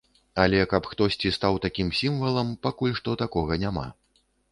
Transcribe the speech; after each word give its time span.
Але, 0.43 0.59
каб 0.69 0.87
хтосьці 0.93 1.31
стаў 1.35 1.59
такім 1.65 1.91
сімвалам, 1.99 2.49
пакуль 2.69 2.95
што 3.01 3.15
такога 3.23 3.59
няма. 3.65 3.85